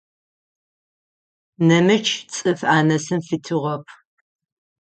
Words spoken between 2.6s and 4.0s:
анэсын фитыгъэп.